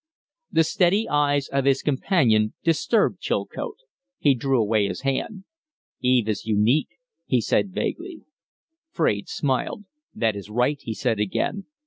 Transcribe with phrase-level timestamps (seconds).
[0.51, 3.77] The steady eyes of his companion disturbed Chilcote.
[4.17, 5.43] He drew away his hand.
[5.99, 8.23] "Eve is unique," he said, vaguely.
[8.89, 9.85] Fraide smiled.
[10.15, 11.67] "That is right," he said again.